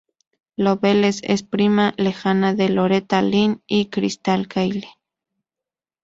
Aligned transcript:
Loveless 0.55 1.21
es 1.25 1.43
prima 1.43 1.93
lejana 1.95 2.55
de 2.55 2.69
Loretta 2.69 3.21
Lynn 3.21 3.61
y 3.67 3.91
Crystal 3.91 4.47
Gayle. 4.47 4.87